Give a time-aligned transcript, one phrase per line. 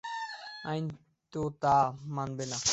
[0.63, 0.85] আইন
[1.33, 1.75] তো তা
[2.15, 2.57] মানবে না।